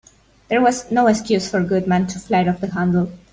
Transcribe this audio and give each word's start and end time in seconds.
There 0.47 0.61
was 0.63 0.89
no 0.89 1.05
excuse 1.05 1.47
for 1.47 1.61
Goodman 1.63 2.07
to 2.07 2.19
fly 2.19 2.47
off 2.47 2.59
the 2.59 2.71
handle. 2.71 3.11